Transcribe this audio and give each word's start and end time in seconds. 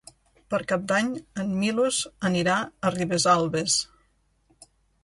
Per 0.53 0.59
Cap 0.71 0.87
d'Any 0.91 1.11
en 1.45 1.53
Milos 1.65 2.01
anirà 2.31 2.57
a 2.91 2.95
Ribesalbes. 2.99 3.79